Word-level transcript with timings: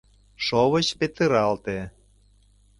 Шовыч 0.45 0.87
петыралте. 0.99 1.77